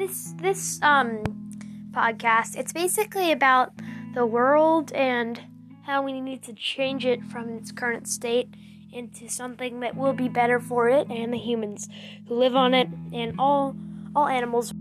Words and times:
this 0.00 0.32
this 0.38 0.80
um 0.82 1.22
podcast. 1.92 2.56
It's 2.56 2.72
basically 2.72 3.32
about 3.32 3.72
the 4.14 4.24
world 4.24 4.92
and 4.92 5.38
how 5.84 6.02
we 6.02 6.20
need 6.20 6.42
to 6.44 6.54
change 6.54 7.04
it 7.04 7.22
from 7.24 7.50
its 7.50 7.70
current 7.70 8.08
state 8.08 8.48
into 8.92 9.28
something 9.28 9.80
that 9.80 9.94
will 9.94 10.14
be 10.14 10.28
better 10.28 10.58
for 10.58 10.88
it 10.88 11.08
and 11.10 11.32
the 11.32 11.38
humans 11.38 11.88
who 12.26 12.34
live 12.34 12.56
on 12.56 12.72
it 12.72 12.88
and 13.12 13.34
all 13.38 13.76
all 14.16 14.26
animals. 14.26 14.72